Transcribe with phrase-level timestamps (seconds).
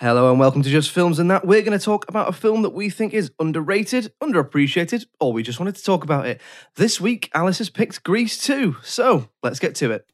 [0.00, 1.46] Hello and welcome to Just Films and That.
[1.46, 5.42] We're going to talk about a film that we think is underrated, underappreciated, or we
[5.42, 6.40] just wanted to talk about it.
[6.76, 8.78] This week, Alice has picked Grease 2.
[8.82, 10.10] So let's get to it.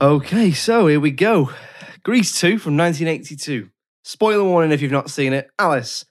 [0.00, 1.50] Okay, so here we go.
[2.02, 3.70] Grease 2 from 1982.
[4.04, 5.48] Spoiler warning if you've not seen it.
[5.58, 6.04] Alice,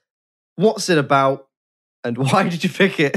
[0.56, 1.48] what's it about
[2.04, 3.16] and why did you pick it?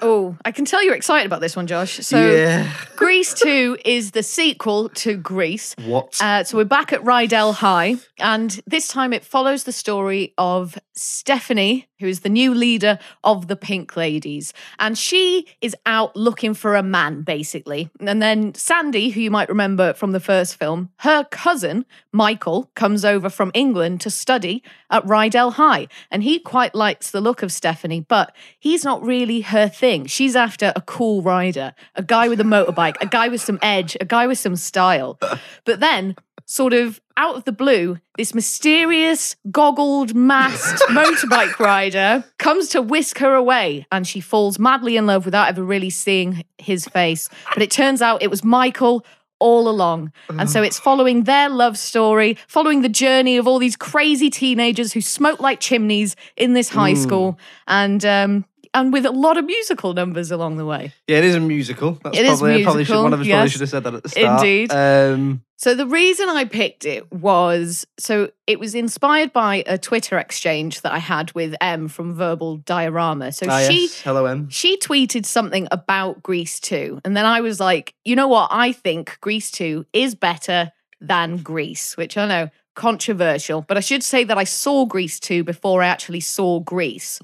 [0.00, 1.98] Oh, I can tell you're excited about this one, Josh.
[1.98, 2.70] So, yeah.
[2.96, 5.74] Grease 2 is the sequel to Grease.
[5.84, 6.16] What?
[6.20, 10.78] Uh, so, we're back at Rydell High, and this time it follows the story of
[10.94, 14.52] Stephanie, who is the new leader of the Pink Ladies.
[14.78, 17.90] And she is out looking for a man, basically.
[18.00, 23.04] And then Sandy, who you might remember from the first film, her cousin, Michael, comes
[23.04, 25.88] over from England to study at Rydell High.
[26.10, 30.06] And he quite likes the look of Stephanie, but he's not really her thing.
[30.06, 33.96] She's after a cool rider, a guy with a motorbike, a guy with some edge,
[34.00, 35.18] a guy with some style.
[35.64, 36.14] But then,
[36.46, 43.18] sort of out of the blue, this mysterious, goggled, masked motorbike rider comes to whisk
[43.18, 47.28] her away, and she falls madly in love without ever really seeing his face.
[47.52, 49.04] But it turns out it was Michael
[49.38, 50.12] all along.
[50.30, 54.94] And so it's following their love story, following the journey of all these crazy teenagers
[54.94, 57.38] who smoke like chimneys in this high school.
[57.66, 60.92] And um and with a lot of musical numbers along the way.
[61.06, 61.98] Yeah, it is a musical.
[62.02, 63.84] That's It is probably, I probably should, musical, one of us probably should have said
[63.84, 64.42] that at the start.
[64.42, 64.72] Indeed.
[64.72, 70.18] Um, So the reason I picked it was so it was inspired by a Twitter
[70.18, 73.32] exchange that I had with Em from Verbal Diorama.
[73.32, 74.00] So ah, she yes.
[74.02, 74.50] Hello, Em.
[74.50, 78.48] she tweeted something about Grease 2 and then I was like, "You know what?
[78.50, 84.04] I think Grease 2 is better than Grease," which I know controversial, but I should
[84.04, 87.20] say that I saw Grease 2 before I actually saw Grease.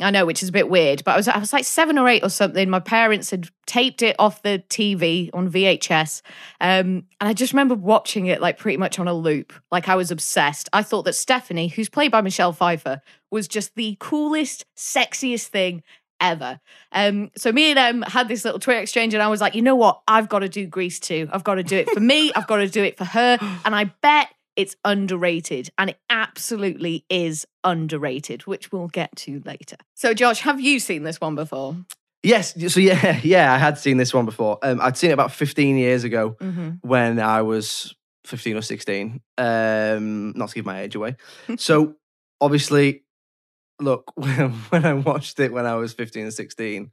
[0.00, 2.08] I know, which is a bit weird, but I was I was like seven or
[2.08, 2.70] eight or something.
[2.70, 6.22] My parents had taped it off the TV on VHS,
[6.60, 9.52] um, and I just remember watching it like pretty much on a loop.
[9.70, 10.68] Like I was obsessed.
[10.72, 15.82] I thought that Stephanie, who's played by Michelle Pfeiffer, was just the coolest, sexiest thing
[16.20, 16.60] ever.
[16.92, 19.62] Um, so me and Em had this little Twitter exchange, and I was like, you
[19.62, 20.00] know what?
[20.08, 21.28] I've got to do Grease 2.
[21.32, 22.32] I've got to do it for me.
[22.34, 24.28] I've got to do it for her, and I bet
[24.62, 29.76] it's underrated, and it absolutely is underrated, which we'll get to later.
[29.94, 31.76] So, Josh, have you seen this one before?
[32.22, 32.54] Yes.
[32.72, 34.58] So, yeah, yeah, I had seen this one before.
[34.62, 36.68] Um, I'd seen it about 15 years ago Mm-hmm.
[36.82, 37.94] when I was
[38.26, 39.20] 15 or 16.
[39.36, 41.16] Um, not to give my age away.
[41.58, 41.96] So,
[42.40, 43.02] obviously,
[43.80, 46.90] look, when, I watched it when I was 15 and 16,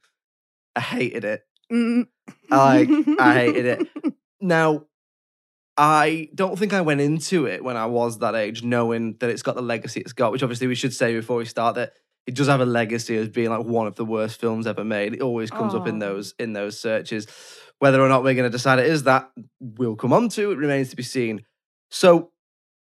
[0.75, 1.41] I hated it.
[1.71, 2.07] Mm.
[2.51, 3.87] I I hated it.
[4.41, 4.85] Now,
[5.81, 9.41] I don't think I went into it when I was that age knowing that it's
[9.41, 11.93] got the legacy it's got, which obviously we should say before we start that
[12.27, 15.13] it does have a legacy as being like one of the worst films ever made.
[15.13, 17.27] It always comes up in those in those searches.
[17.79, 20.57] Whether or not we're going to decide it is that we'll come on to, it
[20.57, 21.45] remains to be seen.
[21.89, 22.31] So,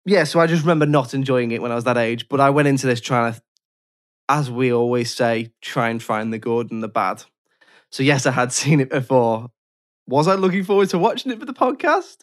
[0.06, 2.48] yeah, so I just remember not enjoying it when I was that age, but I
[2.48, 3.42] went into this trying to,
[4.30, 7.22] as we always say, try and find the good and the bad.
[7.92, 9.50] So, yes, I had seen it before.
[10.06, 12.16] Was I looking forward to watching it for the podcast?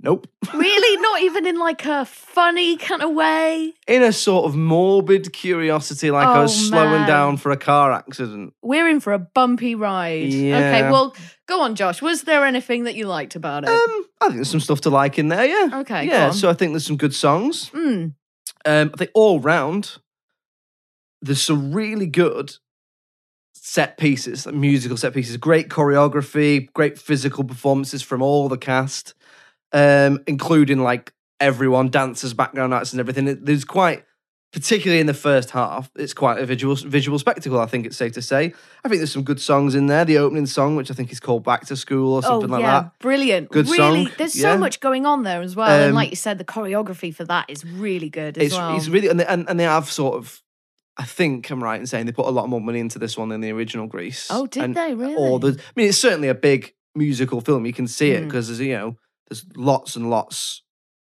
[0.00, 0.28] Nope.
[0.54, 1.02] really?
[1.02, 3.72] Not even in like a funny kind of way?
[3.88, 7.08] In a sort of morbid curiosity, like I was Oh, slowing man.
[7.08, 8.54] down for a car accident.
[8.62, 10.26] We're in for a bumpy ride.
[10.28, 10.90] Okay, Yeah.
[10.92, 11.16] well,
[11.48, 12.00] go on, Josh.
[12.00, 13.70] Was there anything that you liked about it?
[13.70, 15.80] Um, I think there's some stuff to like in there, yeah.
[15.80, 16.32] Okay, go Yeah, on.
[16.32, 17.70] so I think there's some good songs.
[17.70, 18.14] Mm.
[18.64, 19.96] Um, I think all round,
[21.20, 22.54] there's some really good
[23.52, 29.14] set pieces, like musical set pieces, great choreography, great physical performances from all the cast,
[29.72, 33.28] um, including like everyone, dancers, background actors, and everything.
[33.28, 34.04] It- There's quite,
[34.52, 37.60] particularly in the first half, it's quite a visual visual spectacle.
[37.60, 38.52] I think it's safe to say.
[38.84, 40.04] I think there's some good songs in there.
[40.04, 42.62] The opening song, which I think is called "Back to School" or something oh like
[42.62, 42.98] yeah, that.
[42.98, 43.50] brilliant.
[43.50, 44.54] Good really, song, there's yeah.
[44.54, 45.68] so much going on there as well.
[45.68, 48.76] and Um, like you said, the choreography for that is really good as It's, well.
[48.76, 50.42] it's really and they, and, and they have sort of.
[51.00, 53.28] I think I'm right in saying they put a lot more money into this one
[53.28, 54.26] than the original Grease.
[54.30, 55.14] Oh, did And- they really?
[55.14, 57.66] Or the, I mean, it's certainly a big musical film.
[57.66, 58.26] You can see it Mm.
[58.26, 58.96] because there's you know
[59.28, 60.62] there's lots and lots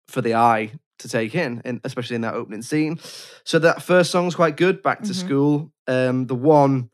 [0.09, 2.99] for the eye to take in, and especially in that opening scene.
[3.45, 4.83] So that first song's quite good.
[4.83, 5.15] Back to Mhm.
[5.15, 5.73] school.
[5.87, 6.91] Um, the one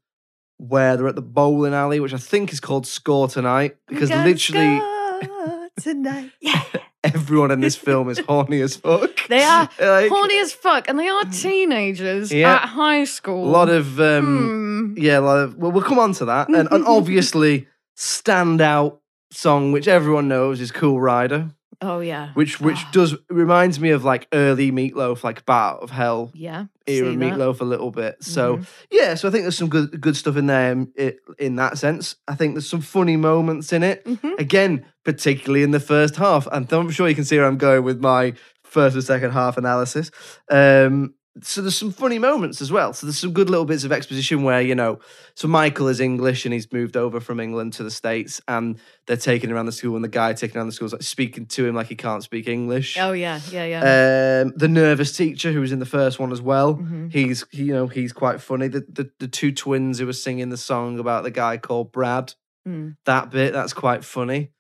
[0.59, 4.79] where they're at the bowling alley, which I think is called Score Tonight, because literally
[4.79, 6.31] score tonight.
[6.41, 6.63] Yeah.
[7.05, 9.29] everyone in this film is horny as fuck.
[9.29, 12.55] They are Like, horny as fuck, and they are teenagers Yeah.
[12.55, 13.45] at high school.
[13.45, 14.99] A lot of um, Hmm.
[14.99, 17.67] yeah, a lot of well, we'll come on to that, and, and obviously
[17.97, 18.99] standout
[19.31, 21.51] song which everyone knows is "Cool Rider,"
[21.83, 22.31] Oh yeah.
[22.35, 26.67] which which does reminds me of like early Meatloaf, like Bat of Hell yeah.
[26.87, 27.09] era.
[27.11, 28.23] Meatloaf a little bit.
[28.23, 28.67] So Mhm.
[28.91, 30.93] yeah, so I think there's some good good stuff in there in,
[31.39, 32.17] in that sense.
[32.29, 34.05] I think there's some funny moments in it.
[34.07, 34.39] Mhm.
[34.39, 37.85] Again, particularly in the first half, and I'm sure you can see where I'm going
[37.85, 38.35] with my
[38.65, 40.11] first and second half analysis.
[40.51, 42.93] Um, so there's some funny moments as well.
[42.93, 44.99] So there's some good little bits of exposition where you know,
[45.35, 49.17] so Michael is English and he's moved over from England to the States, and they're
[49.17, 51.67] taking around the school, and the guy taking around the school is like speaking to
[51.67, 52.97] him like he can't speak English.
[52.99, 54.43] Oh yeah, yeah, yeah.
[54.43, 56.77] Um, the nervous teacher who was in the first one as well.
[56.77, 57.13] Mhm.
[57.13, 58.69] He's he, you know he's quite funny.
[58.69, 62.35] The, the the two twins who were singing the song about the guy called Brad.
[62.67, 62.97] Mm.
[63.05, 64.51] That bit that's quite funny.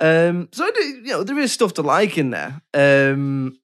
[0.00, 2.60] Um, so you know there is stuff to like in there.
[2.74, 3.56] Um,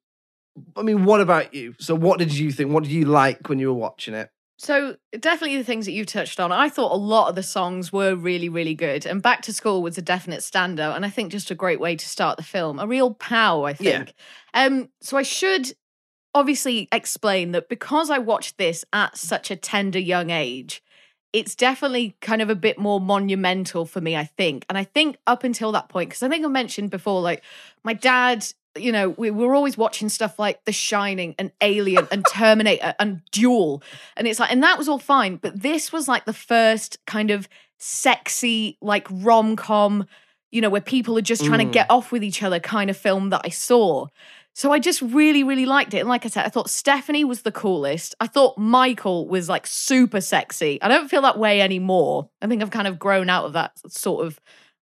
[0.76, 1.74] I mean, what about you?
[1.78, 2.72] So what did you think?
[2.72, 4.30] What did you like when you were watching it?
[4.60, 6.50] So definitely the things that you touched on.
[6.50, 9.82] I thought a lot of the songs were really, really good, and Back to School
[9.82, 12.80] was a definite standout, and I think just a great way to start the film.
[12.80, 13.98] A real pow, I Yeah.
[13.98, 14.14] think.
[14.54, 15.72] Um, so I should
[16.34, 20.82] obviously explain that because I watched this at such a tender young age,
[21.32, 24.64] it's definitely kind of a bit more monumental for me, I think.
[24.68, 27.44] And I think up until that point, because I think I mentioned before, like
[27.84, 28.46] my dad,
[28.80, 33.22] you know, we were always watching stuff like The Shining and Alien and Terminator and
[33.30, 33.82] Duel.
[34.16, 35.36] And it's like, and that was all fine.
[35.36, 37.48] But this was like the first kind of
[37.78, 40.06] sexy, like rom com,
[40.50, 41.70] you know, where people are just trying Mm.
[41.70, 44.06] to get off with each other kind of film that I saw.
[44.54, 45.98] So I just really, really liked it.
[45.98, 48.14] And like I said, I thought Stephanie was the coolest.
[48.18, 50.82] I thought Michael was like super sexy.
[50.82, 52.28] I don't feel that way anymore.
[52.42, 54.40] I think I've kind of grown out of that sort of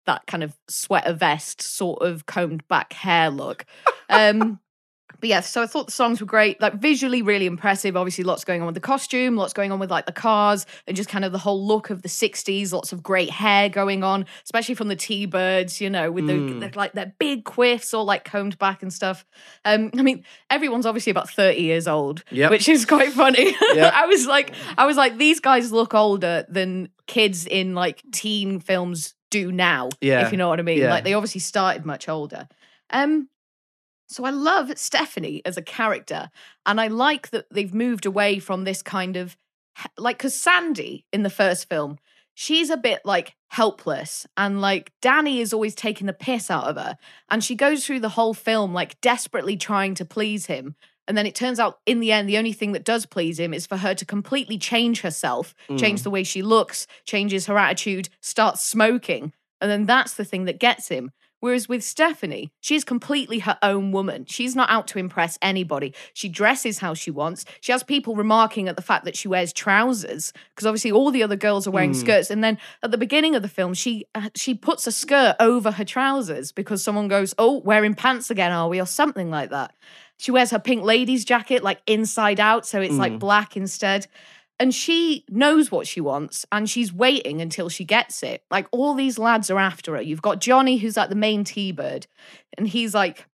[0.09, 3.65] that kind of sweater vest, sort of combed back hair look.
[4.09, 4.59] Um
[5.21, 7.97] But yeah, so I thought the songs were great, like visually really impressive.
[7.97, 10.95] Obviously, lots going on with the costume, lots going on with like the cars, and
[10.95, 14.25] just kind of the whole look of the 60s, lots of great hair going on,
[14.45, 16.59] especially from the T Birds, you know, with the, Mm.
[16.61, 19.25] the like their big quiffs all like combed back and stuff.
[19.65, 22.51] Um, I mean, everyone's obviously about 30 years old, Yep.
[22.51, 23.53] which is quite funny.
[23.73, 23.93] Yep.
[24.01, 28.61] I was like, I was like, these guys look older than kids in like teen
[28.61, 29.89] films do now.
[30.01, 30.25] Yeah.
[30.25, 30.79] If you know what I mean.
[30.79, 30.89] Yeah.
[30.89, 32.47] Like they obviously started much older.
[32.89, 33.29] Um,
[34.07, 36.31] so I love Stephanie as a character,
[36.65, 39.37] and I like that they've moved away from this kind of
[39.97, 41.99] like because Sandy in the first film,
[42.33, 46.75] she's a bit like helpless, and like Danny is always taking the piss out of
[46.75, 46.97] her,
[47.29, 50.75] and she goes through the whole film like desperately trying to please him.
[51.09, 53.51] And then it turns out in the end, the only thing that does please him
[53.51, 58.09] is for her to completely change herself, change the way she looks, changes her attitude,
[58.21, 59.33] starts smoking.
[59.59, 61.11] And then that's the thing that gets him.
[61.41, 64.25] Whereas with Stephanie, she's completely her own woman.
[64.25, 65.93] She's not out to impress anybody.
[66.13, 67.45] She dresses how she wants.
[67.61, 71.23] She has people remarking at the fact that she wears trousers because obviously all the
[71.23, 72.29] other girls are wearing skirts.
[72.29, 75.71] And then at the beginning of the film, she uh, she puts a skirt over
[75.71, 79.73] her trousers because someone goes, "Oh, wearing pants again, are we?" or something like that.
[80.19, 83.19] She wears her pink ladies jacket like inside out, so it's like mm.
[83.19, 84.05] black instead.
[84.59, 88.43] And she knows what she wants and she's waiting until she gets it.
[88.51, 90.01] Like all these lads are after her.
[90.01, 92.05] You've got Johnny, who's like the main T Bird,
[92.57, 93.27] and he's like,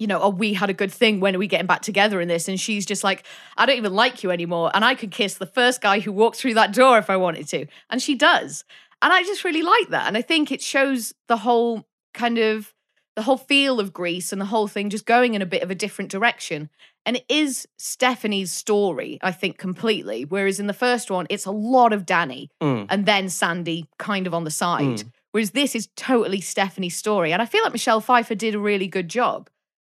[0.00, 1.20] you know, oh, we had a good thing.
[1.20, 2.48] When are we getting back together in this?
[2.48, 3.24] And she's just like,
[3.56, 4.72] I don't even like you anymore.
[4.74, 7.46] And I could kiss the first guy who walked through that door if I wanted
[7.48, 7.66] to.
[7.88, 8.64] And she does.
[9.00, 10.08] And I just really like that.
[10.08, 12.74] And I think it shows the whole kind of
[13.20, 15.70] the whole feel of Grease and the whole thing just going in a bit of
[15.70, 16.70] a different direction.
[17.04, 20.24] And it is Stephanie's story, I think, completely.
[20.24, 22.86] Whereas in the first one, it's a lot of Danny Mm.
[22.88, 25.02] and then Sandy kind of on the side.
[25.32, 27.32] Whereas this is totally Stephanie's story.
[27.32, 29.50] And I feel like Michelle Pfeiffer did a really good job.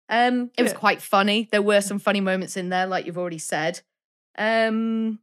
[0.08, 0.78] Um, it was Yeah.
[0.78, 1.48] quite funny.
[1.52, 3.82] There were some funny moments in there, like you've already said.
[4.38, 5.18] Um,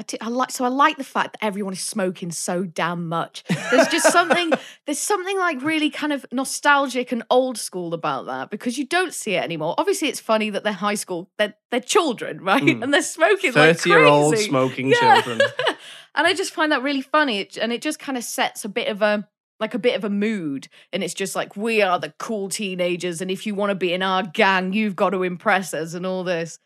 [0.00, 3.06] I, t- I like so I like the fact that everyone is smoking so damn
[3.06, 3.44] much.
[3.70, 4.50] There's just something
[4.86, 9.12] there's something like really kind of nostalgic and old school about that because you don't
[9.12, 9.74] see it anymore.
[9.76, 12.62] Obviously, it's funny that they're high school, they're they're children, right?
[12.62, 12.82] Mm.
[12.82, 15.20] And they're smoking like Thirty year old smoking Yeah.
[15.20, 15.42] children.
[16.14, 18.70] and I just find that really funny, it, and it just kind of sets a
[18.70, 19.28] bit of a
[19.58, 23.20] like a bit of a mood, and it's just like we are the cool teenagers,
[23.20, 26.06] and if you want to be in our gang, you've got to impress us, and
[26.06, 26.58] all this.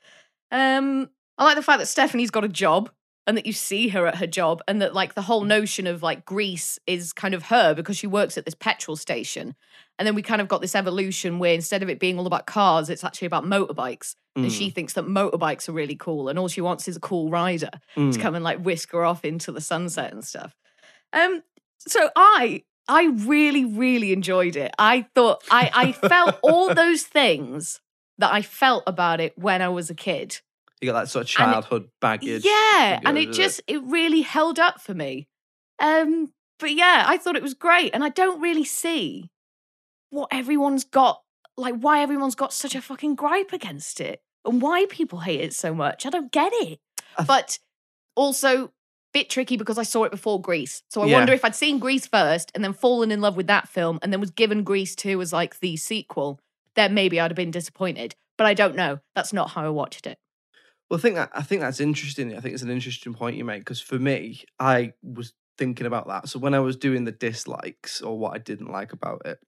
[0.52, 2.90] Um, I like the fact that Stephanie's got a job
[3.26, 6.02] and that you see her at her job and that like the whole notion of
[6.02, 9.54] like Grease is kind of her because she works at this petrol station.
[9.98, 12.46] And then we kind of got this evolution where instead of it being all about
[12.46, 14.16] cars, it's actually about motorbikes.
[14.36, 17.30] And she thinks that motorbikes are really cool and all she wants is a cool
[17.30, 18.20] rider to Mm.
[18.20, 20.56] come and like whisk her off into the sunset and stuff.
[21.12, 21.42] Um
[21.78, 24.72] so I I really, really enjoyed it.
[24.78, 27.80] I thought I I felt all those things
[28.18, 30.40] that I felt about it when I was a kid.
[30.80, 32.44] You got that sort of And it- childhood baggage.
[32.44, 35.28] Yeah, and it just it really held up for me.
[35.78, 39.30] Um, but yeah, I thought it was great, and I don't really see
[40.10, 41.22] what everyone's got
[41.56, 45.54] like why everyone's got such a fucking gripe against it and why people hate it
[45.54, 46.04] so much.
[46.04, 46.80] I don't get it.
[47.16, 47.58] Th- But
[48.16, 48.72] also
[49.12, 50.82] bit tricky because I saw it before Grease.
[50.90, 51.18] So I Yeah.
[51.18, 54.12] wonder if I'd seen Grease first and then fallen in love with that film and
[54.12, 56.40] then was given Grease 2 as like the sequel,
[56.74, 58.16] then maybe I'd have been disappointed.
[58.36, 58.98] But I don't know.
[59.14, 60.18] That's not how I watched it.
[60.94, 62.36] Well, I think that I think that's interesting.
[62.36, 66.06] I think it's an interesting point you make because for me, I was thinking about
[66.06, 66.28] that.
[66.28, 69.40] So when I was doing the dislikes or what I didn't like about it,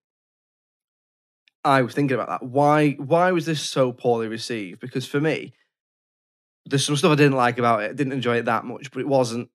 [1.65, 2.43] I was thinking about that.
[2.47, 4.81] Why why was this so poorly received?
[4.81, 5.53] Because for me,
[6.65, 7.91] there's some stuff I didn't like about it.
[7.91, 9.49] I didn't enjoy it that much, but it wasn't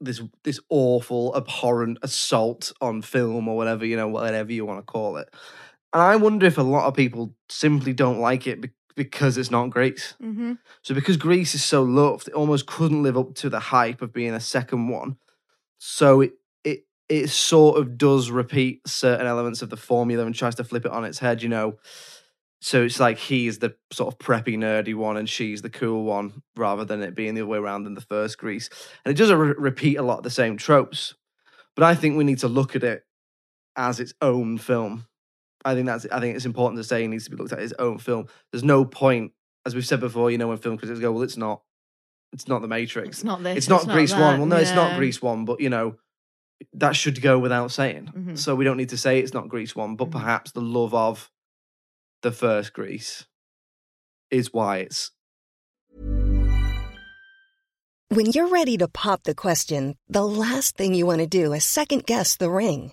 [0.00, 4.92] this this awful, abhorrent assault on film or whatever you know, whatever you want to
[4.92, 5.28] call it.
[5.92, 8.60] And I wonder if a lot of people simply don't like it
[8.98, 10.14] because it's not Grease.
[10.20, 10.54] Mm-hmm.
[10.82, 14.12] So because Grease is so loved, it almost couldn't live up to the hype of
[14.12, 15.16] being a second one.
[15.78, 16.32] So it
[16.64, 20.84] it it sort of does repeat certain elements of the formula and tries to flip
[20.84, 21.78] it on its head, you know.
[22.60, 26.42] So it's like he's the sort of preppy, nerdy one, and she's the cool one,
[26.56, 28.68] rather than it being the other way around in the first Grease.
[29.04, 31.14] And it does re- repeat a lot of the same tropes.
[31.76, 33.04] But I think we need to look at it
[33.76, 35.06] as its own film.
[35.64, 36.06] I think that's.
[36.12, 37.98] I think it's important to say it needs to be looked at as its own
[37.98, 38.26] film.
[38.52, 39.32] There's no point,
[39.66, 41.62] as we've said before, you know, when film critics go, "Well, it's not,
[42.32, 43.56] it's not the Matrix, It's not this.
[43.56, 44.20] it's not Grease that.
[44.20, 44.96] one." Well, no, it's not Yeah.
[44.98, 45.96] Grease one, but you know,
[46.74, 48.12] that should go without saying.
[48.16, 48.38] Mhm.
[48.38, 50.12] So we don't need to say it's not Grease one, but Mhm.
[50.12, 51.30] perhaps the love of
[52.22, 53.26] the first Grease
[54.30, 55.10] is why it's
[58.10, 61.64] When you're ready to pop the question, the last thing you want to do is
[61.64, 62.92] second guess the ring.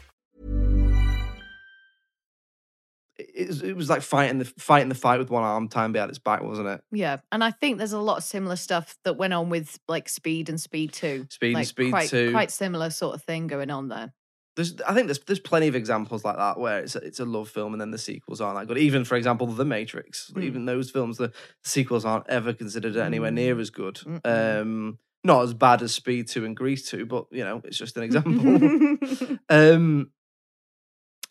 [3.41, 6.09] It, was- it was like fighting the fighting the fight with one arm time behind
[6.09, 6.81] its back, wasn't it?
[6.91, 10.09] Yeah, and I think there's a lot of similar stuff that went on with like
[10.09, 11.27] Speed and Speed Two.
[11.29, 12.31] Speed and Speed quite, 2.
[12.31, 14.13] quite similar sort of thing going on there.
[14.57, 17.25] There's, I think there's there's plenty of examples like that where it's a, it's a
[17.25, 18.77] love film and then the sequels aren't that good.
[18.77, 20.29] Even for example, The Matrix.
[20.35, 20.43] Mm.
[20.43, 21.31] Even those films, the
[21.63, 23.95] sequels aren't ever considered anywhere near as good.
[23.95, 24.61] Mm-mm.
[24.61, 27.95] Um, not as bad as Speed Two and Grease Two, but you know, it's just
[27.95, 28.97] an example.
[29.49, 30.11] um,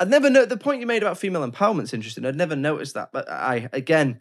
[0.01, 2.25] I'd never know the point you made about female empowerment's interesting.
[2.27, 4.21] I'd never noticed that, but I again,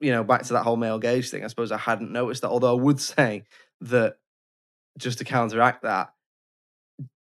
[0.00, 1.42] you know, back to that whole male gaze thing.
[1.42, 2.50] I suppose I hadn't noticed that.
[2.50, 3.44] Although I would say
[3.80, 4.18] that
[4.98, 6.12] just to counteract that,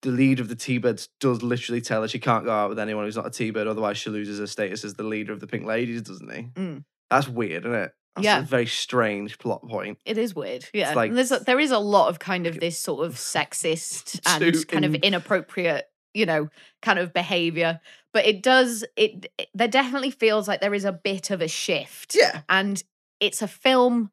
[0.01, 3.05] the leader of the T-Birds does literally tell her she can't go out with anyone
[3.05, 5.65] who's not a T-Bird, otherwise she loses her status as the leader of the Pink
[5.65, 6.43] Ladies, doesn't he?
[6.53, 6.83] Mm.
[7.09, 7.91] That's weird, isn't it?
[8.15, 8.39] That's Yeah.
[8.39, 9.97] a very strange plot point.
[10.05, 10.93] It is weird, yeah.
[10.93, 14.67] like- there's a, there is a lot of kind of this sort of sexist and
[14.69, 15.85] kind of inappropriate,
[16.15, 16.49] you know,
[16.81, 17.79] kind of behavior.
[18.13, 19.49] But it does it, it.
[19.53, 22.15] There definitely feels like there is a bit of a shift.
[22.15, 22.41] Yeah.
[22.49, 22.81] and
[23.19, 24.11] it's a film.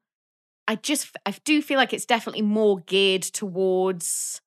[0.68, 4.40] I just I do feel like it's definitely more geared towards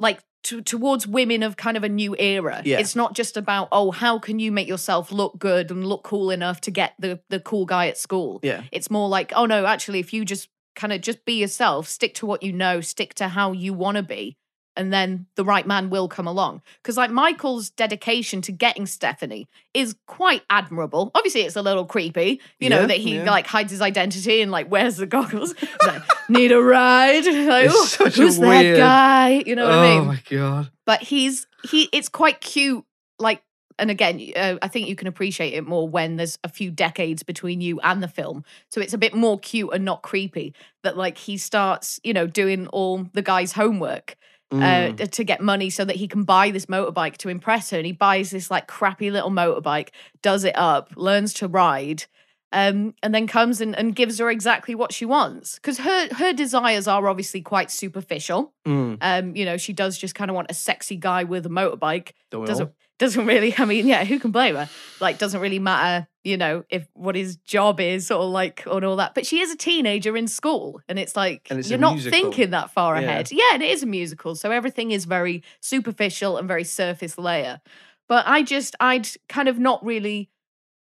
[0.00, 2.62] like to, towards women of kind of a new era.
[2.64, 2.78] Yeah.
[2.78, 6.30] It's not just about oh how can you make yourself look good and look cool
[6.30, 8.40] enough to get the the cool guy at school.
[8.42, 8.62] Yeah.
[8.72, 12.14] It's more like oh no actually if you just kind of just be yourself, stick
[12.14, 14.36] to what you know, stick to how you want to be.
[14.78, 16.62] And then the right man will come along.
[16.82, 21.10] Because, like, Michael's dedication to getting Stephanie is quite admirable.
[21.14, 23.24] Obviously, it's a little creepy, you know, Yeah, that he, yeah.
[23.30, 25.54] like, hides his identity and, like, wears the goggles.
[25.84, 27.24] Like, Need a ride?
[27.48, 29.42] Like, It's "Oh, such a who's that weird- guy?
[29.44, 30.00] You know what oh I mean?
[30.00, 30.70] Oh my god.
[30.86, 32.84] but he's he it's quite cute
[33.18, 33.42] like
[33.80, 37.22] and again uh, i think you can appreciate it more when there's a few decades
[37.24, 40.54] between you and the film so it's a bit more cute and not creepy
[40.84, 44.16] that like he starts you know doing all the guy's homework
[44.50, 45.10] uh, Mm.
[45.10, 47.92] to get money so that he can buy this motorbike to impress her and he
[47.92, 49.88] buys this like crappy little motorbike
[50.22, 52.04] does it up learns to ride
[52.52, 56.32] um, and then comes and, and gives her exactly what she wants because her her
[56.32, 58.98] desires are obviously quite superficial Mm.
[59.00, 62.12] um, you know, she does just kind of want a sexy guy with a motorbike.
[62.30, 62.74] Don't Doesn't all?
[62.98, 63.54] doesn't really.
[63.56, 64.68] I mean, yeah, who can blame her?
[65.00, 68.96] Like, doesn't really matter, you know, if what his job is or like and all
[68.96, 69.14] that.
[69.14, 72.18] But she is a teenager in school, and it's like And it's you're not musical.
[72.18, 73.02] thinking that far Yeah.
[73.08, 73.30] ahead.
[73.32, 77.60] Yeah, and it is a musical, so everything is very superficial and very surface layer.
[78.08, 80.28] But I just, I'd kind of not really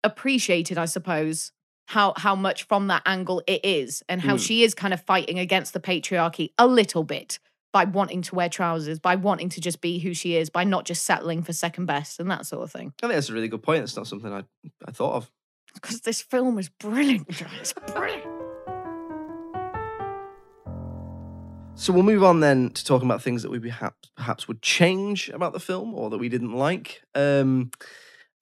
[0.04, 1.52] appreciated, I suppose,
[1.88, 4.46] how how much from that angle it is, and how Mm.
[4.48, 7.40] she is kind of fighting against the patriarchy a little bit
[7.74, 10.86] by wanting to wear trousers, by wanting to just be who she is, by not
[10.86, 12.94] just settling for second best and that sort of thing.
[13.02, 13.84] I think that's a really good point.
[13.84, 14.44] It's not something I
[14.86, 15.32] I thought of.
[15.74, 17.28] Because this film is brilliant,
[17.60, 18.26] It's brilliant.
[21.76, 25.30] So we'll move on then to talking about things that we perhaps perhaps would change
[25.30, 27.02] about the film or that we didn't like.
[27.16, 27.72] Um,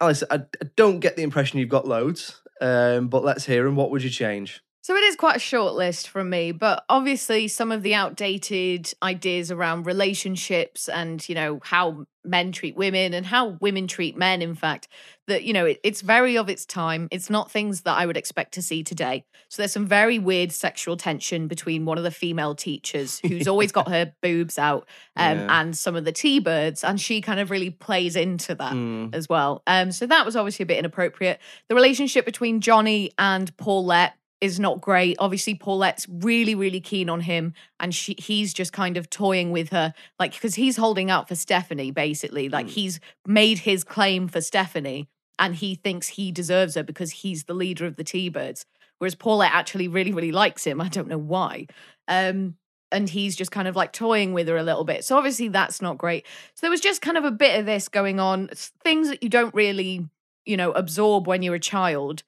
[0.02, 3.76] Alice, I, I don't get the impression you've got loads, um, but let's hear them.
[3.76, 4.62] What would you change?
[4.82, 8.92] So it is quite a short list from me, but obviously some of the outdated
[9.04, 14.42] ideas around relationships and, you know, how men treat women and how women treat men,
[14.42, 14.88] in fact,
[15.28, 17.08] that, you know, it, it's very of its time.
[17.12, 19.26] It's not things that I would expect to see today.
[19.50, 23.72] So there's some very weird sexual tension between one of the female teachers who's always
[23.74, 24.88] got her boobs out
[25.18, 25.60] um, Yeah.
[25.60, 29.14] and some of the T-birds, and she kind of really plays into that Mm.
[29.14, 29.62] as well.
[29.68, 31.40] Um, so that was obviously a bit inappropriate.
[31.68, 35.18] The relationship between Johnny and Paulette is not great.
[35.20, 39.70] Obviously, Paulette's really, really keen on him, and she, he's just kind of toying with
[39.70, 42.50] her, like because he's holding out for Stephanie, basically.
[42.50, 47.46] Like he's made his claim for Stephanie, and he thinks he deserves her because he's
[47.46, 48.66] the leader of the T-Birds.
[49.00, 50.82] Whereas Paulette actually really, really likes him.
[50.82, 51.68] I don't know why.
[52.08, 52.56] Um,
[52.92, 55.06] and he's just kind of like toying with her a little bit.
[55.06, 56.26] So obviously that's not great.
[56.56, 59.24] So there was just kind of a bit of this going on, s- things that
[59.24, 60.08] you don't really,
[60.46, 62.24] you know, absorb when you're a child,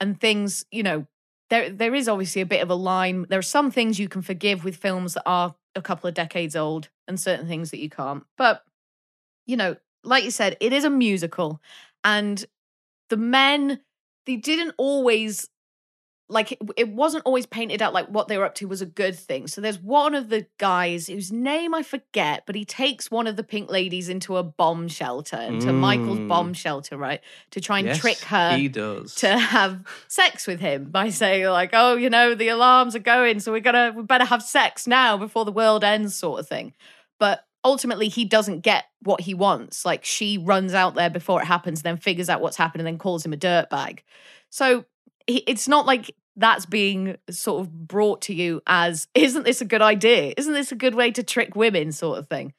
[0.00, 1.06] and things, you know,
[1.50, 3.26] there there is obviously a bit of a line.
[3.28, 6.56] There are some things you can forgive with films that are a couple of decades
[6.56, 8.24] old, and certain things that you can't.
[8.36, 8.62] But
[9.46, 11.60] you know, like you said, it is a musical,
[12.04, 12.44] and
[13.10, 13.80] the men
[14.26, 15.48] they didn't always
[16.28, 19.14] like it, wasn't always painted out like what they were up to was a good
[19.14, 19.46] thing.
[19.46, 23.36] So there's one of the guys whose name I forget, but he takes one of
[23.36, 26.28] the pink ladies into a bomb shelter, into Michael's Mm.
[26.28, 27.20] bomb shelter, right,
[27.52, 29.14] to try and Yes, trick her He does.
[29.16, 33.38] to have sex with him by saying like, "Oh, you know, the alarms are going,
[33.38, 36.74] so we're gonna we better have sex now before the world ends," sort of thing.
[37.20, 39.84] But ultimately, he doesn't get what he wants.
[39.84, 42.98] Like she runs out there before it happens, then figures out what's happened, and then
[42.98, 44.00] calls him a dirtbag.
[44.50, 44.86] So
[45.26, 49.82] it's not like that's being sort of brought to you as isn't this a good
[49.82, 52.52] idea isn't this a good way to trick women sort of thing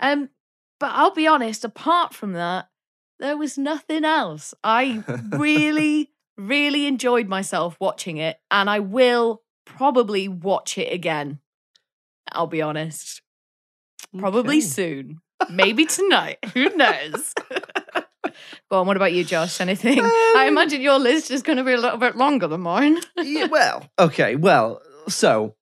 [0.00, 0.28] um
[0.78, 2.68] but i'll be honest apart from that
[3.18, 10.26] there was nothing else i really really enjoyed myself watching it and i will probably
[10.28, 11.38] watch it again
[12.32, 13.22] i'll be honest
[14.18, 14.66] probably Okay.
[14.66, 16.36] soon Maybe tonight.
[16.52, 17.32] Who knows?
[18.70, 19.60] Go on, what about you, Josh?
[19.60, 20.00] Anything?
[20.00, 22.98] I imagine your list is going to be a little bit longer than mine.
[23.16, 25.54] yeah, well, okay, well, so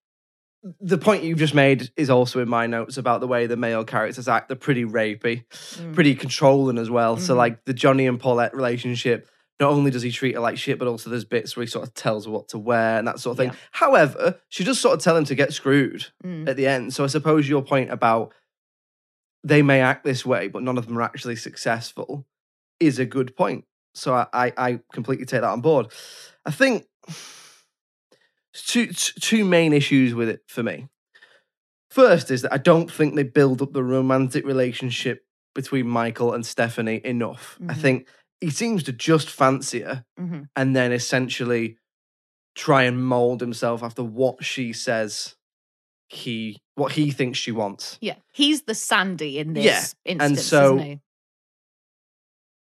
[0.81, 3.85] the point you've just made is also in my notes about the way the male
[3.85, 4.49] characters act.
[4.49, 5.95] They're pretty rapey, Mm.
[5.95, 7.17] pretty controlling as well.
[7.17, 7.39] So, Mhm.
[7.39, 9.29] like the Johnny and Paulette relationship,
[9.61, 11.87] not only does he treat her like shit, but also there's bits where he sort
[11.87, 13.49] of tells her what to wear and that sort of thing.
[13.51, 13.57] Yeah.
[13.73, 16.49] However, she does sort of tell him to get screwed Mm.
[16.49, 16.93] at the end.
[16.93, 18.33] So, I suppose your point about
[19.45, 22.27] they may act this way, but none of them are actually successful
[22.81, 23.65] is a good point.
[23.95, 25.89] So, I, I, I completely take that on board.
[26.47, 26.87] I think
[28.53, 30.89] two two main issues with it for me.
[31.91, 36.45] First is that I don't think they build up the romantic relationship between Michael and
[36.45, 37.59] Stephanie enough.
[37.69, 37.81] I Mhm.
[37.81, 38.09] think
[38.41, 40.49] he seems to just fancy her Mhm.
[40.55, 41.79] and then essentially
[42.55, 45.35] try and mold himself after what she says
[46.09, 47.99] he what he thinks she wants.
[48.01, 49.65] Yeah, he's the Sandy in this
[50.05, 50.77] Yeah, and so-?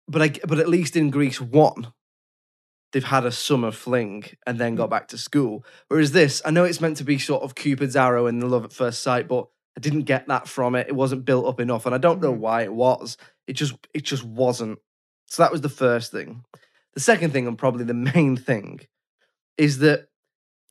[0.08, 1.92] But I but at least in Grease one,
[2.94, 5.66] they've had a summer fling and then got back to school.
[5.90, 8.64] Whereas this, I know it's meant to be sort of Cupid's arrow and the love
[8.64, 10.88] at first sight, but I didn't get that from it.
[10.88, 12.40] It wasn't built up enough, and I don't know Mhm.
[12.40, 13.18] why it was.
[13.48, 14.80] It just it just wasn't.
[15.28, 16.44] So that was the first thing.
[16.94, 18.80] The second thing, and probably the main thing,
[19.58, 20.08] is that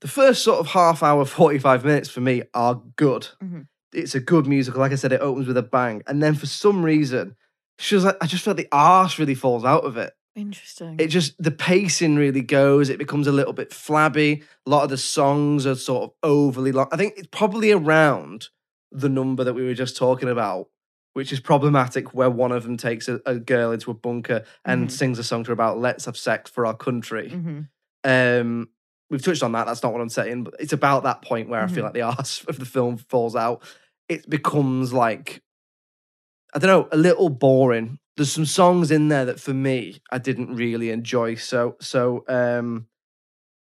[0.00, 3.28] the first sort of half hour, 45 minutes for me are good.
[3.42, 3.66] Mhm.
[3.92, 4.80] It's a good musical.
[4.80, 6.02] Like I said, it opens with a bang.
[6.06, 7.36] And then for some reason,
[7.78, 10.12] she was like, I just felt the arse really falls out of it.
[10.34, 10.96] Interesting.
[10.98, 12.90] It just, the pacing really goes.
[12.90, 14.42] It becomes a little bit flabby.
[14.66, 16.88] A lot of the songs are sort of overly long.
[16.92, 18.48] I think it's probably around
[18.92, 20.68] the number that we were just talking about,
[21.14, 24.88] which is problematic, where one of them takes a, a girl into a bunker and
[24.88, 24.90] Mhm.
[24.92, 27.30] sings a song to her about let's have sex for our country.
[27.30, 27.68] Mhm.
[28.04, 28.68] Um,
[29.10, 29.66] we've touched on that.
[29.66, 31.86] That's not what I'm saying, but it's about that point where I feel Mhm.
[31.86, 33.62] like the arse of the film falls out.
[34.08, 35.42] It becomes like
[36.56, 37.98] I don't know, a little boring.
[38.16, 41.34] There's some songs in there that for me I didn't really enjoy.
[41.34, 42.86] So so um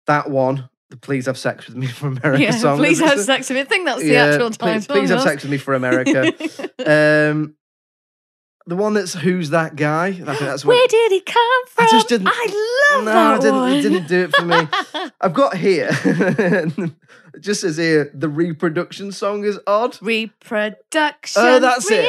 [0.07, 2.79] that one, the Please Have Sex With Me for America yeah, song.
[2.79, 3.63] please have sex with me.
[3.63, 4.97] I think that's the Yeah, actual please, title.
[4.97, 6.21] please have sex with me for America.
[7.33, 7.57] um
[8.69, 10.09] the one that's Who's That Guy?
[10.09, 11.87] I think that's what Where did he come from?
[11.87, 13.73] I just didn't- I love no, that it didn't, one.
[13.73, 15.11] it didn't do it for me.
[15.23, 19.97] I've got here, it just says here, the reproduction song is odd.
[20.03, 21.43] Reproduction.
[21.43, 22.05] Oh, that's it.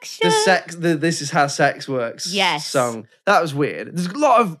[0.00, 0.28] Reproduction.
[0.28, 2.66] The sex, the This Is How Sex Works Yes.
[2.66, 3.06] song.
[3.26, 3.96] That was weird.
[3.96, 4.58] There's a lot of,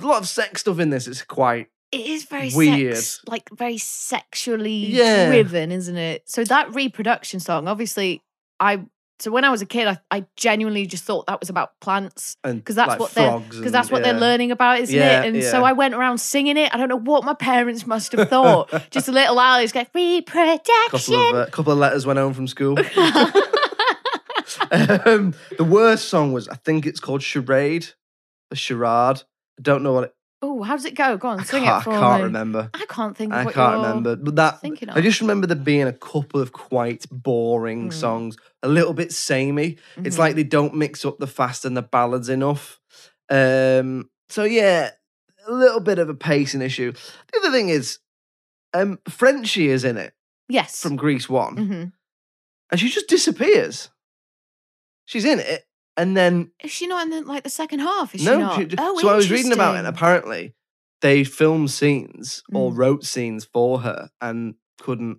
[0.00, 1.06] a lot of sex stuff in this.
[1.06, 2.96] It's quite, It is very Weird.
[2.96, 5.26] sex, like very sexually Yeah.
[5.30, 6.22] driven, isn't it?
[6.28, 8.22] So that reproduction song, obviously,
[8.58, 8.84] I
[9.20, 12.38] so when I was a kid, I, I genuinely just thought that was about plants
[12.42, 14.12] and because that's like what they're because that's what yeah.
[14.12, 15.34] they're learning about, isn't Yeah, it?
[15.34, 15.62] And so.
[15.62, 16.74] I went around singing it.
[16.74, 18.72] I don't know what my parents must have thought.
[18.90, 20.74] just a little Alice going reproduction.
[20.90, 22.78] Couple of, uh, couple of letters went home from school.
[24.70, 27.86] um, the worst song was, I think it's called Charade,
[28.50, 29.22] a charade.
[29.58, 31.16] I don't know what it, oh, how does it go?
[31.16, 32.24] Go on, I sing it for I can't me.
[32.24, 32.70] remember.
[32.74, 33.32] I can't think.
[33.32, 35.92] Of I what can't you're remember, but that thinking I just remember there being a
[35.92, 37.92] couple of quite boring Mm.
[37.92, 39.76] songs, a little bit samey.
[39.98, 40.18] It's Mhm.
[40.18, 42.80] like they don't mix up the fast and the ballads enough.
[43.28, 44.90] Um, so yeah,
[45.46, 46.92] a little bit of a pacing issue.
[47.32, 47.98] The other thing is,
[48.72, 50.14] um, Frenchie is in it
[50.48, 50.80] yes.
[50.80, 51.84] from Grease One, hmm
[52.70, 53.90] and she just disappears.
[55.10, 55.64] She's in it,
[55.96, 58.14] and then Is she not in the, like the second half?
[58.14, 58.34] Is no.
[58.34, 58.70] she not?
[58.70, 59.96] she- oh, so I was reading about it, and interesting.
[60.06, 60.54] apparently
[61.00, 62.76] they filmed scenes or Mm.
[62.76, 65.18] wrote scenes for her and couldn't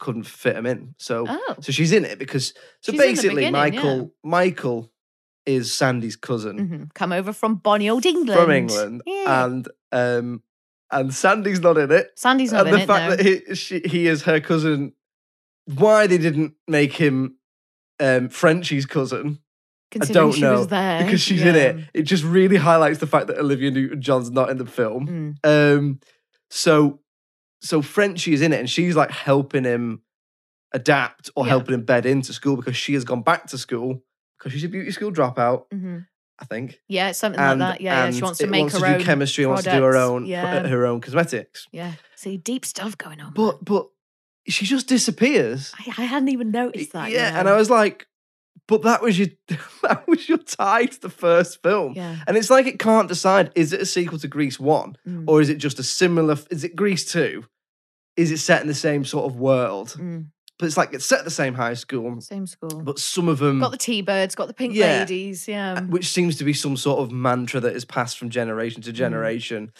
[0.00, 0.94] couldn't fit them in.
[0.98, 2.48] So Oh, so she's in it because
[2.80, 4.14] so She's in the basically beginning, Michael.
[4.24, 4.92] Michael
[5.46, 6.94] is Sandy's cousin mhm.
[6.94, 8.40] come over from bonny old England.
[8.40, 9.44] from England, Yeah.
[9.44, 10.42] and um
[10.90, 12.10] and Sandy's not in it.
[12.16, 12.86] Sandy's not and in the it.
[12.86, 13.16] fact no.
[13.16, 14.92] that he, she, he is her cousin,
[15.66, 17.36] why they didn't make him
[18.00, 19.38] um, Frenchie's cousin,
[20.00, 21.76] I don't she know because she's in it.
[21.94, 25.36] It just really highlights the fact that Olivia Newton-John's not in the film.
[25.44, 25.76] Mm.
[25.78, 26.00] Um,
[26.50, 27.00] so
[27.62, 30.02] so Frenchie is in it, and she's like helping him
[30.72, 31.50] adapt or Yeah.
[31.50, 34.02] helping him bed into school because she has gone back to school
[34.38, 36.06] because she's a beauty school dropout, Mhm.
[36.38, 36.80] I think.
[36.88, 37.80] Yeah, something And, like that.
[37.82, 39.72] Yeah, yeah, she wants to make wants her to own do chemistry, and wants to
[39.72, 41.66] do her own Yeah, her own cosmetics.
[41.72, 41.94] yeah.
[42.16, 43.34] See, deep stuff going on.
[43.34, 43.88] But but
[44.48, 45.72] she just disappears.
[45.78, 47.10] I, I hadn't even noticed that.
[47.10, 47.48] yeah, and.
[47.48, 48.06] I was like,
[48.66, 49.28] but that was your
[49.82, 51.94] that was your tie to the first film.
[51.96, 52.16] Yeah.
[52.26, 55.24] And it's like it can't decide is it a sequel to Grease 1 Mm.
[55.28, 57.44] or is it just a similar is it Grease 2?
[58.16, 59.96] Is it set in the same sort of world?
[59.98, 60.26] Mm.
[60.58, 62.82] But it's like it's set at the same high school, Same school.
[62.82, 65.00] but some of them got the T-birds, got the pink Yeah.
[65.00, 65.48] ladies.
[65.48, 65.80] Yeah.
[65.82, 68.84] which seems to be some sort of mantra that is passed from generation Mm.
[68.86, 69.72] to generation.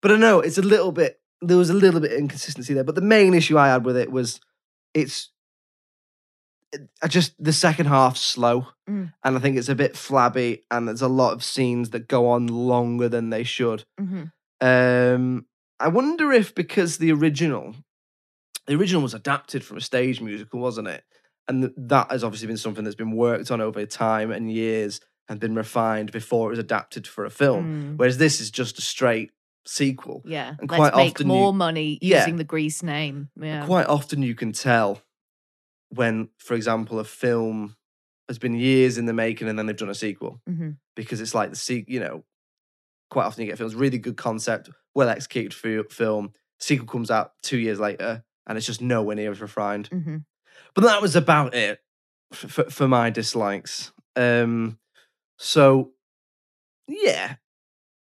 [0.00, 2.84] But I know it's a little bit there was a little bit of inconsistency there.
[2.84, 4.40] But the main issue I had with it was
[4.94, 5.30] it's
[7.02, 9.12] I just the second half slow, Mm.
[9.22, 12.28] and I think it's a bit flabby, and there's a lot of scenes that go
[12.30, 13.84] on longer than they should.
[13.98, 14.24] hmm
[14.60, 15.46] Um,
[15.80, 17.74] I wonder if because the original,
[18.66, 21.04] the original was adapted from a stage musical, wasn't it?
[21.48, 25.00] And th- that has obviously been something that's been worked on over time and years
[25.28, 27.64] and been refined before it was adapted for a film.
[27.64, 27.98] Mm.
[27.98, 29.32] Whereas this is just a straight
[29.64, 30.22] sequel.
[30.24, 30.54] Yeah.
[30.58, 32.18] And Let's quite make often more you- money Yeah.
[32.20, 33.28] using the Grease name.
[33.40, 33.64] Yeah.
[33.66, 35.00] Quite often you can tell
[35.90, 37.76] when, for example, a film
[38.28, 41.34] has been years in the making and then they've done a sequel hmm because it's
[41.34, 42.24] like the se- you know,
[43.10, 47.32] quite often you get films really good concept, well executed fi- film, sequel comes out
[47.42, 49.86] two years later and it's just nowhere near as refined.
[49.88, 50.16] hmm
[50.74, 51.80] But that was about it
[52.32, 53.92] for, for, for my dislikes.
[54.16, 54.78] Um,
[55.38, 55.92] so
[56.88, 57.36] yeah,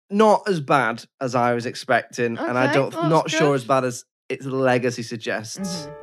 [0.10, 4.06] not as bad as I was expecting, and I don't not sure as bad as
[4.30, 5.88] its legacy suggests.
[5.88, 5.94] Mhm.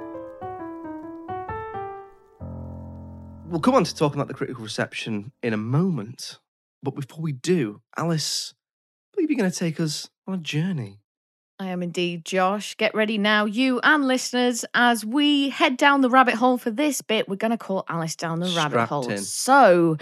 [3.46, 6.38] We'll come on to talking about the critical reception in a moment,
[6.82, 11.00] but before we do, Alice, I believe you're going to take us on a journey.
[11.60, 12.76] I am indeed, Josh.
[12.76, 17.00] Get ready now, you and listeners, as we head down the rabbit hole for this
[17.00, 17.28] bit.
[17.28, 19.08] We're going to call Alice down the rabbit hole.
[19.08, 19.18] in.
[19.18, 19.96] So,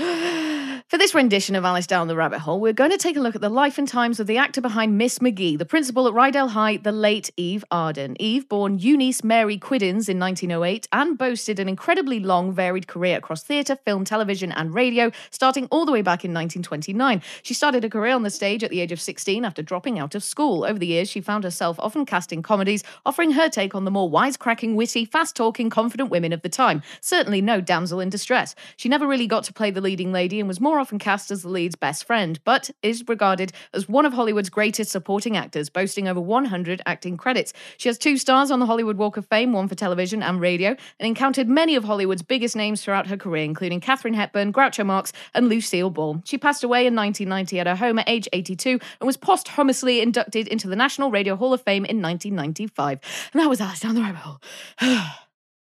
[0.92, 3.34] for this rendition of Alice Down the Rabbit Hole, we're going to take a look
[3.34, 6.50] at the life and times of the actor behind Miss McGee, the principal at Rydell
[6.50, 8.14] High, the late Eve Arden.
[8.20, 13.42] Eve, born Eunice Mary Quedens in 1908, and boasted an incredibly long, varied career across
[13.42, 17.22] theatre, film, television, and radio, starting all the way back in 1929.
[17.42, 20.14] She started a career on the stage at the age of 16 after dropping out
[20.14, 20.62] of school.
[20.62, 23.90] Over the years, she found herself often cast in comedies, offering her take on the
[23.90, 26.82] more wisecracking, witty, fast talking, confident women of the time.
[27.00, 28.54] Certainly no damsel in distress.
[28.76, 31.42] She never really got to play the leading lady and was more often cast as
[31.42, 36.08] the lead's best friend, but is regarded as one of Hollywood's greatest supporting actors, boasting
[36.08, 37.52] over 100 acting credits.
[37.76, 40.70] She has two stars on the Hollywood Walk of Fame, one for television and radio,
[40.98, 45.12] and encountered many of Hollywood's biggest names throughout her career, including Katharine Hepburn, Groucho Marx,
[45.34, 46.20] and Lucille Ball.
[46.24, 50.48] She passed away in 1990 at her home at age 82 and was posthumously inducted
[50.48, 52.98] into the National Radio Hall of Fame in 1995.
[53.32, 54.40] And that was Alice down the rabbit hole.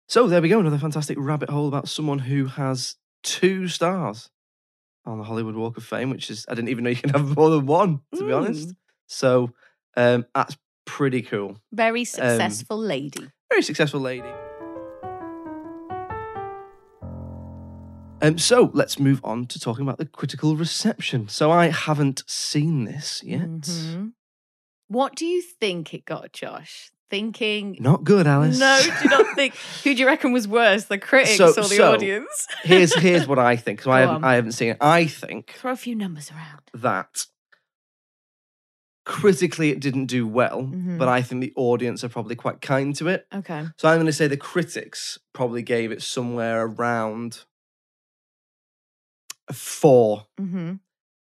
[0.09, 4.29] So there we go, another fantastic rabbit hole about someone who has two stars
[5.07, 7.35] on the Hollywood Walk of Fame, which is I didn't even know you can have
[7.35, 8.73] more than one, to be honest.
[9.07, 9.51] So
[9.95, 11.57] um, that's pretty cool.
[11.71, 13.29] Very successful lady.
[13.49, 14.29] Very successful lady.
[18.19, 21.27] Um, so let's move on to talking about the critical reception.
[21.27, 23.41] So I haven't seen this yet.
[23.47, 24.13] Mhm.
[24.87, 26.91] What do you think it got, Josh?
[27.09, 27.77] Thinking.
[27.79, 28.59] Not good, Alice.
[28.59, 29.55] No, do not think?
[29.83, 32.47] Who do you reckon was worse, the critics So- or the so, audience?
[32.63, 33.81] here's here's what I think.
[33.81, 34.23] So I haven't on.
[34.25, 34.77] I haven't seen it.
[34.81, 36.61] I think Throw a few numbers around.
[36.73, 37.25] that
[39.05, 40.97] critically it didn't do well, Mhm.
[40.97, 43.25] but I think the audience are probably quite kind to it.
[43.33, 43.65] Okay.
[43.77, 47.45] So I'm going to say the critics probably gave it somewhere around
[49.47, 50.73] a four, hmm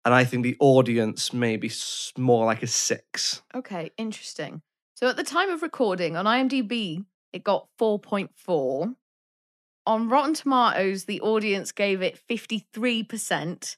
[0.06, 1.70] and I think the audience maybe
[2.18, 3.42] more like a six.
[3.56, 4.62] Okay, interesting.
[5.00, 8.96] So at the time of recording on IMDb, it got 4.4.
[9.88, 13.78] On Rotten Tomatoes, the audience gave it 53%,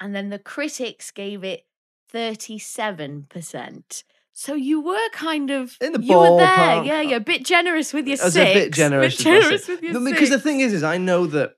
[0.00, 1.64] and then the critics gave it
[2.12, 4.02] 37%.
[4.32, 7.92] So you were kind of In the you were there, yeah, yeah, a bit generous
[7.92, 8.50] with your I was six.
[8.50, 11.26] a bit generous, bit with generous with your because the thing is, is I know
[11.26, 11.52] that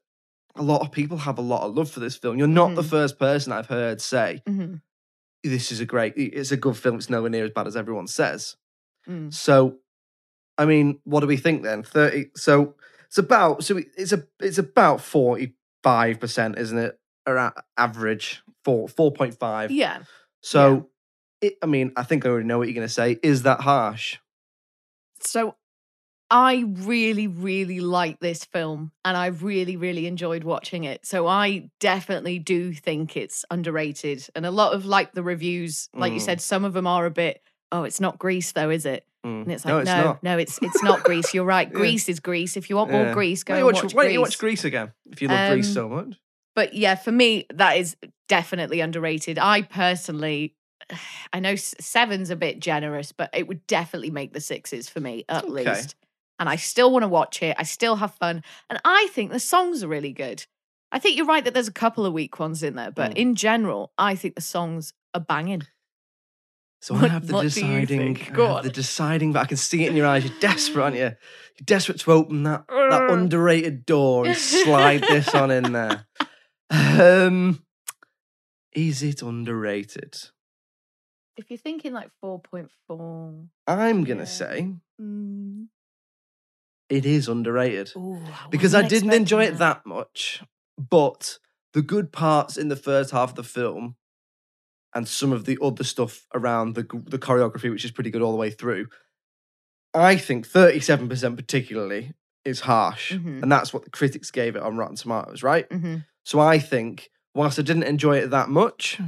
[0.56, 2.36] a lot of people have a lot of love for this film.
[2.36, 2.90] You're not the Mhm.
[2.90, 4.82] first person I've heard say Mhm,
[5.42, 6.96] this is a great, it's a good film.
[6.96, 8.56] It's nowhere near as bad as everyone says.
[9.08, 9.32] Mm.
[9.32, 9.76] So,
[10.58, 11.82] I mean, what do we think then?
[11.82, 12.30] Thirty.
[12.36, 12.74] So
[13.06, 13.64] it's about.
[13.64, 14.24] So it's a.
[14.40, 16.98] It's about forty five percent, isn't it?
[17.26, 19.70] Around average four four point five.
[19.70, 20.02] Yeah.
[20.42, 20.88] So,
[21.40, 23.18] it, I mean, I think I already know what you're going to say.
[23.22, 24.18] Is that harsh?
[25.22, 25.54] So
[26.30, 31.04] I really, really like this film and I really, really enjoyed watching it.
[31.04, 34.26] So I definitely do think it's underrated.
[34.34, 36.24] And a lot of like the reviews, like you Mm.
[36.24, 39.04] said, some of them are a bit, oh, it's not Grease though, is it?
[39.24, 39.42] Mm.
[39.42, 40.22] And it's like, no, no, it's not.
[40.22, 41.34] no, it's it's not Grease.
[41.34, 41.70] You're right.
[41.74, 41.84] Yeah.
[42.08, 42.56] Is Grease.
[42.56, 43.12] If you want more Yeah.
[43.14, 45.20] Grease, go why and don't you watch, watch why don't you watch Grease again if
[45.22, 46.14] you love Um, so much?
[46.54, 47.96] But yeah, for me, that is
[48.28, 49.38] definitely underrated.
[49.38, 50.54] I personally,
[51.32, 55.24] I know seven's a bit generous, but it would definitely make the sixes for me
[55.28, 55.52] at Okay.
[55.52, 55.94] least.
[56.38, 57.54] And I still want to watch it.
[57.58, 58.42] I still have fun.
[58.70, 60.46] And I think the songs are really good.
[60.90, 63.16] I think you're right that there's a couple of weak ones in there, but Mm.
[63.16, 65.62] in general, I think the songs are banging.
[66.82, 68.16] So I what- have the what do you deciding.
[68.22, 68.62] I Go have on.
[68.64, 70.24] the deciding, but I can see it in your eyes.
[70.24, 71.02] You're desperate, aren't you?
[71.02, 76.06] You're desperate to open that that underrated door and slide this on in there.
[76.70, 77.62] Um,
[78.72, 80.16] is it underrated?
[81.36, 84.24] If you're thinking like 4.4, I'm gonna Yeah.
[84.26, 85.66] say mm,
[86.88, 90.42] it is underrated Ooh, because I didn't enjoy expecting it that much,
[90.78, 91.38] but
[91.72, 93.96] the good parts in the first half of the film
[94.94, 98.32] and some of the other stuff around the the choreography, which is pretty good all
[98.32, 98.86] the way through.
[99.94, 102.12] I think thirty-seven percent particularly
[102.44, 103.42] is harsh, Mhm.
[103.42, 105.68] and that's what the critics gave it on Rotten Tomatoes, right?
[105.68, 106.04] Mhm.
[106.24, 108.98] So I think, whilst I didn't enjoy it that much,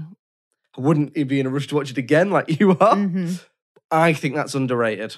[0.76, 2.96] I wouldn't be in a rush to watch it again like you are.
[2.96, 3.44] Mhm.
[3.90, 5.16] I think that's underrated.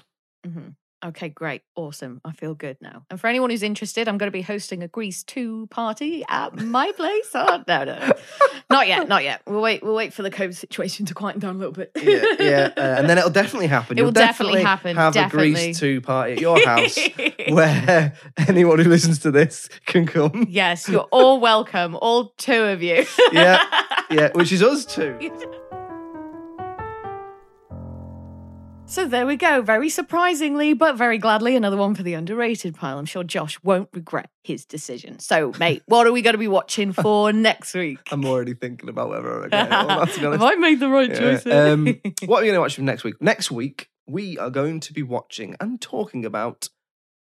[1.04, 1.60] Okay, great.
[1.76, 2.20] Awesome.
[2.24, 3.04] I feel good now.
[3.10, 6.54] And for anyone who's interested, I'm going to be hosting a Grease 2 party at
[6.56, 7.30] my place.
[7.34, 8.12] Oh, no, no, no.
[8.70, 9.06] Not yet.
[9.06, 9.42] Not yet.
[9.46, 9.82] We'll wait.
[9.82, 11.90] We'll wait for the COVID situation to quieten down a little bit.
[11.94, 13.98] Yeah, yeah, uh, and then it'll definitely happen.
[13.98, 15.52] It will You'll definitely happen, Have a definitely.
[15.52, 16.98] Grease two party at your house
[17.50, 18.14] where
[18.48, 20.46] anyone who listens to this can come.
[20.48, 21.96] yes, you're all welcome.
[21.96, 23.04] All two of you.
[23.30, 23.62] Yeah,
[24.10, 25.18] yeah, which is us too.
[28.94, 29.60] So there we go.
[29.60, 32.96] Very surprisingly, but very gladly, another one for the underrated pile.
[32.96, 35.18] I'm sure Josh won't regret his decision.
[35.18, 37.98] So, mate, what are we going to be watching for next week?
[38.12, 39.66] I'm already thinking about whether I'm going.
[40.06, 40.30] To.
[40.30, 41.44] Have I made the right Yeah, choice?
[41.44, 41.86] Um,
[42.26, 43.20] what are we going to watch for next week?
[43.20, 46.68] Next week we are going to be watching and talking about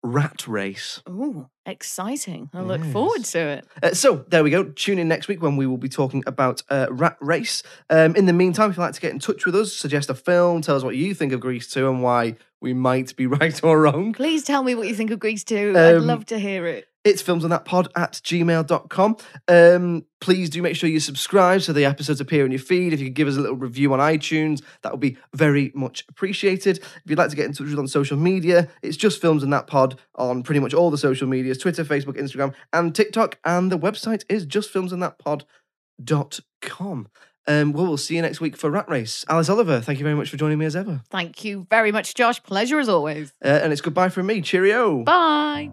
[0.02, 1.00] Rat Race.
[1.08, 2.50] Ooh, exciting.
[2.52, 3.66] I look forward to it.
[3.82, 4.64] Uh, so there we go.
[4.64, 7.62] Tune in next week when we will be talking about uh, Rat Race.
[7.90, 10.14] Um, in the meantime, if you'd like to get in touch with us, suggest a
[10.14, 13.62] film, tell us what you think of Grease 2 and why we might be right
[13.62, 14.12] or wrong.
[14.12, 15.74] Please tell me what you think of Grease 2.
[15.76, 16.86] I'd Um, love to hear it.
[17.04, 19.16] It's films on that pod at gmail.com.
[19.48, 22.92] Um, please do make sure you subscribe so the episodes appear in your feed.
[22.92, 26.04] If you could give us a little review on iTunes, that would be very much
[26.08, 26.78] appreciated.
[26.78, 29.42] If you'd like to get in touch with us on social media, it's just films
[29.42, 33.38] on that pod on pretty much all the social medias Twitter, Facebook, Instagram, and TikTok.
[33.44, 37.08] And the website is justfilmsonthatpod.com.
[37.48, 39.24] Um, well, we'll see you next week for Rat Race.
[39.28, 41.02] Alice Oliver, thank you very much for joining me as ever.
[41.10, 42.40] Thank you very much, Josh.
[42.42, 43.32] Pleasure as always.
[43.44, 44.42] Uh, and it's goodbye from me.
[44.42, 45.02] Cheerio.
[45.02, 45.72] Bye.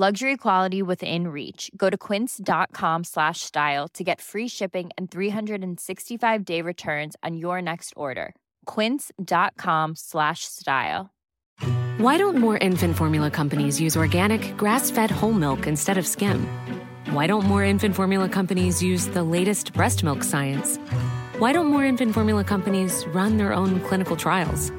[0.00, 1.72] Luxury quality within reach.
[1.76, 7.60] Go to quince.com slash style to get free shipping and 365 day returns on your
[7.60, 8.36] next order.
[8.66, 11.10] Quince.com slash style.
[11.98, 16.46] Why don't more infant formula companies use organic, grass fed whole milk instead of skim?
[17.10, 20.76] Why don't more infant formula companies use the latest breast milk science?
[21.40, 24.70] Why don't more infant formula companies run their own clinical trials?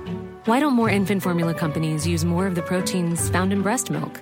[0.46, 4.22] Why don't more infant formula companies use more of the proteins found in breast milk?